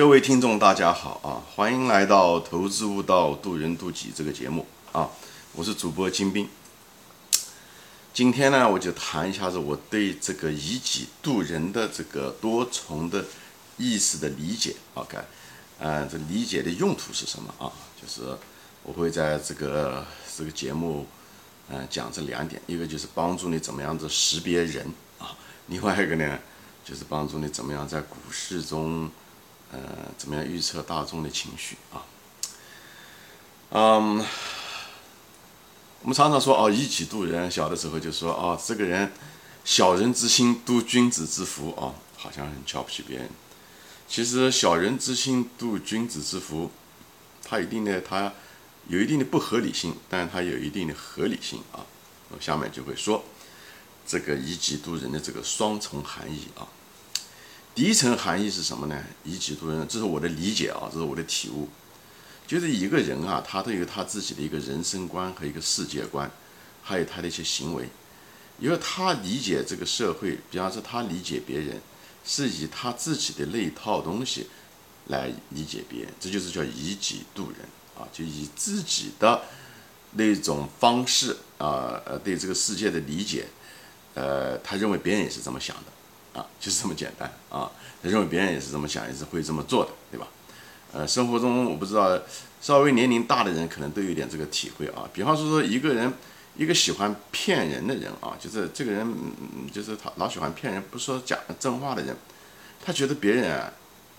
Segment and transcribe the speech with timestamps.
[0.00, 1.44] 各位听众，大家好啊！
[1.54, 5.10] 欢迎来到《投资悟道，渡人渡己》这个节目啊！
[5.52, 6.48] 我是主播金兵。
[8.14, 13.26] 今天呢，我就谈一下子我对这个以己度人的这个多重的
[13.76, 14.74] 意思的理解。
[14.94, 15.18] OK，
[15.78, 17.70] 嗯，这理解的用途是什么啊？
[18.00, 18.22] 就是
[18.82, 21.06] 我会在这个这个节目，
[21.68, 24.86] 嗯，讲这两点，一个就是帮助你怎么样子识别人
[25.18, 25.36] 啊，
[25.66, 26.38] 另外一个呢，
[26.82, 29.10] 就是帮助你怎么样在股市中。
[29.72, 29.78] 呃，
[30.18, 32.02] 怎么样预测大众的情绪啊？
[33.70, 34.24] 嗯，
[36.02, 39.12] 我们常常说哦，以己度人，小的时候就说哦，这个人
[39.64, 43.30] 小人之心度君子之腹啊，好像很瞧不起别人。
[44.08, 46.72] 其实小人之心度君子之腹，
[47.44, 48.32] 它一定的，它
[48.88, 51.86] 有一定的不合理性，但是它有一定的合理性啊。
[52.30, 53.24] 我下面就会说
[54.04, 56.66] 这个以己度人的这个双重含义啊。
[57.80, 59.04] 第一层含义是什么呢？
[59.24, 61.66] 以己度人，这是我的理解啊，这是我的体悟。
[62.46, 66.30] 就是一个人啊，他都有他自己的一个人生观和一个世界观，
[66.82, 67.88] 还有他的一些行为。
[68.58, 71.80] 因为他理解这个社会，比方说他理解别人，
[72.22, 74.48] 是以他自己的那一套东西
[75.06, 77.60] 来理解别人，这就是叫以己度人
[77.98, 79.40] 啊，就以自己的
[80.12, 83.46] 那种方式啊，呃，对这个世界的理解，
[84.12, 85.84] 呃，他认为别人也是这么想的。
[86.32, 87.70] 啊，就是这么简单啊！
[88.02, 90.28] 他认为别人也是这么想，也是会这么做的，对吧？
[90.92, 92.18] 呃，生活中我不知道，
[92.60, 95.08] 稍微年龄大的人可能都有点这个体会啊。
[95.12, 96.12] 比方说说一个人，
[96.56, 102.16] 一个喜欢骗人的人啊，就是这个人，嗯就是他老喜欢骗人，不说假真话的人，
[102.84, 103.72] 他觉得别人啊，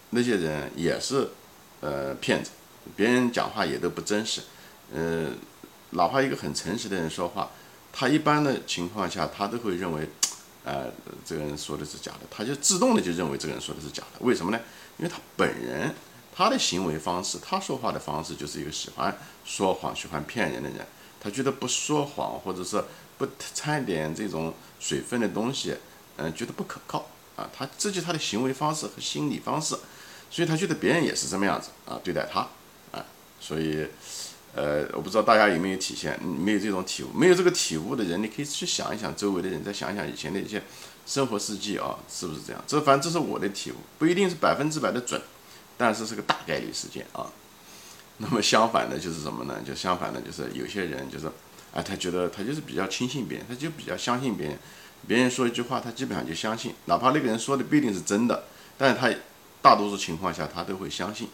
[0.10, 1.30] 那些人也是
[1.80, 2.52] 呃骗子，
[2.96, 4.42] 别人讲话也都不真实，
[4.94, 5.28] 呃，
[5.92, 7.50] 哪怕一个很诚实的人说话，
[7.94, 10.10] 他一般的情况下，他都会认为。
[10.64, 10.92] 呃，
[11.26, 14.20] 这个人说的是假的，他就自动的就认为这个人说的是假的。
[14.20, 14.60] 为什么呢？
[14.98, 15.94] 因为他本人
[16.36, 20.86] 他的行为方式，他说话的方式就是一个喜欢说谎、喜欢骗人的人。
[21.20, 22.84] 他觉得不说谎，或者是
[23.18, 25.76] 不掺点这种水分的东西，
[26.18, 27.50] 嗯，觉得不可靠啊。
[27.56, 29.76] 他这就他的行为方式和心理方式，
[30.30, 32.42] 所以他觉得别人也是这么样子啊对待他
[32.92, 33.06] 啊，
[33.40, 33.88] 所以。
[34.54, 40.62] 呃，我不知道大家有没有体现，没有这种体悟，没有这个体悟的人，你可以去想一想周围的人，再想一想以前的一些
[41.06, 42.62] 生活事迹啊，是不是这样？
[42.68, 45.22] 这反正这是我的体悟，不一定是百分之百的准，
[45.78, 47.32] 但是是个大概率事件啊。
[48.18, 49.58] 那么相反的就是什么呢？
[49.66, 51.28] 就相反的，就是有些人就是，
[51.74, 54.60] 啊，他觉得他就是比较轻信别人，他就比较相信别人，
[55.08, 58.44] 别人说一句话，他基本上就相信，哪怕那个人说的不一定是真的，
[58.78, 59.10] 但是他
[59.62, 61.30] 大多数情况下他都会相信，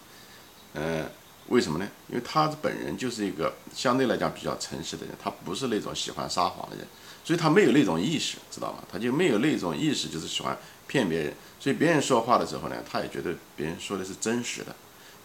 [0.75, 1.09] 嗯。
[1.49, 1.87] 为什么呢？
[2.09, 6.85] 因为他本人就是一个相对来讲比较诚实的人，他不是那种喜欢撒谎的人，
[7.23, 8.79] 所以他没有那种意识，知道吗？
[8.91, 10.57] 他就没有那种意识，就是喜欢
[10.87, 11.33] 骗别人。
[11.59, 14.75] 所以别人说话的时候呢，他也觉得别人说的是真实的。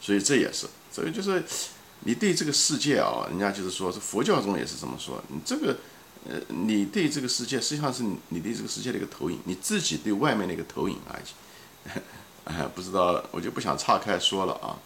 [0.00, 1.42] 所以这也是，所以就是
[2.00, 5.76] 你对这个世界啊，人家就是说是佛教中也是这么说，你这个
[6.28, 11.90] 呃，你对这个世界实际上是你对这个世界的一个投影，你自己对外面的一个投影而已。
[12.44, 14.78] 哎， 不知道，我就不想岔开说了啊。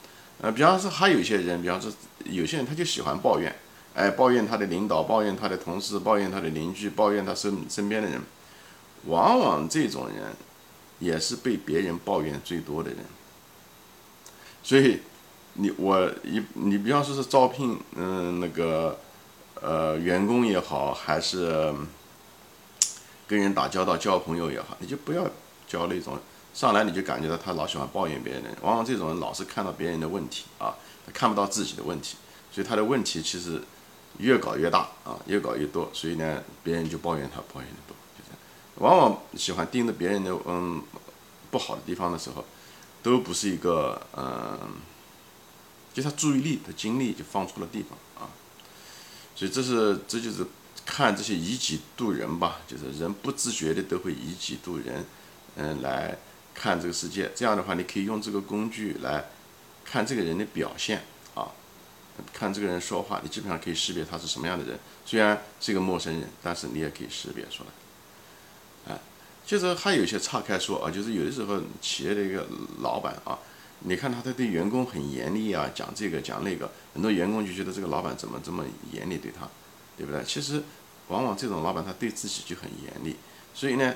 [0.42, 1.90] 呃，比方说还有一些人，比方说
[2.24, 3.54] 有些人他就喜欢抱怨，
[3.94, 8.20] 哎，抱怨他的领导，抱怨他的同事，抱怨他的邻居，抱怨他身身边的人，
[9.06, 10.34] 往往这种人
[10.98, 12.98] 也是被别人抱怨最多的人。
[14.62, 15.00] 所以
[15.54, 18.98] 你我一你比方说是招聘，嗯，那个
[19.62, 21.74] 呃员工也好，还是
[23.26, 25.26] 跟人打交道交朋友也好，你就不要
[25.66, 26.18] 交那种。
[26.56, 30.74] 上来你就感觉到他老喜欢抱怨别人，往往这种人老是看到别人的问题啊，
[31.04, 32.16] 他看不到自己的问题，
[32.50, 33.62] 所以他的问题其实
[34.16, 38.38] 越搞越大啊，越搞越多，所以呢，别人就抱怨他抱怨的多，就这样。
[38.76, 40.82] 往往喜欢盯着别人的嗯
[41.50, 42.42] 不好的地方的时候，
[43.02, 44.58] 都不是一个嗯，
[45.92, 48.32] 就他注意力的精力就放错了地方啊，
[49.34, 50.46] 所以这是这就是
[50.86, 55.04] 看这些以己度人吧，就是人不自觉的都会以己度人，
[55.56, 56.16] 嗯来。
[56.58, 59.26] 看这个世界，这样的话，你可以用这个工具来
[59.84, 61.02] 看这个人的表现
[61.34, 61.52] 啊，
[62.32, 64.78] 看这个人说话，你基本上可以识别他是什么样的人。
[65.04, 68.92] 虽然是个陌生人，但是你也可以识别出来。
[68.94, 68.98] 啊，
[69.44, 72.46] 就是还有一些岔开说啊，就是有的时候企业的一个
[72.80, 73.38] 老板啊，
[73.80, 79.46] 你看他他对员工很严厉啊，讲这个讲那个，很多员工就觉得这个老板怎么这么严厉对他，
[79.96, 80.24] 对不对？
[80.24, 80.62] 其实
[81.08, 83.14] 往往这种老板他对自己就很严厉，
[83.52, 83.94] 所以呢，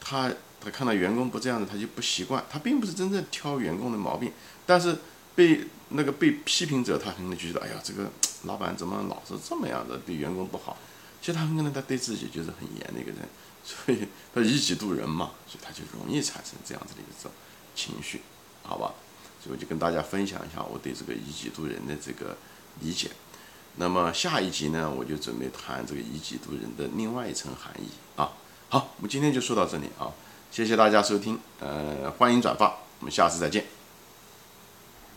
[0.00, 0.32] 他。
[0.60, 2.44] 他看到员工不这样子，他就不习惯。
[2.50, 4.32] 他并不是真正挑员工的毛病，
[4.66, 4.96] 但是
[5.34, 8.10] 被那个被批评者，他可能觉得，哎呀，这个
[8.44, 10.76] 老板怎么老是这么样的，对员工不好。
[11.20, 13.28] 其实他很可能他对自己就是很严的一个人，
[13.64, 17.30] 所以他以己度人嘛，所以他就容易产生这样子的一种
[17.74, 18.20] 情绪，
[18.62, 18.94] 好吧？
[19.42, 22.36] 所以我就跟大家分享一下我对这个以己度人的这个
[22.80, 23.10] 理解。
[23.76, 28.32] 那么下一集呢，我就准备谈这个以己度人的另外一层含义啊。
[28.68, 30.10] 好，我们今天就说到这里啊。
[30.50, 32.66] 谢谢大家收听，呃，欢迎转发，
[33.00, 33.77] 我们下次再见。